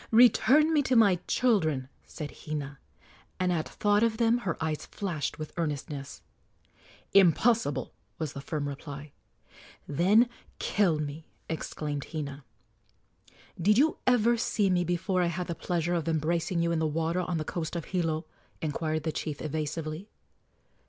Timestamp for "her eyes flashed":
4.39-5.37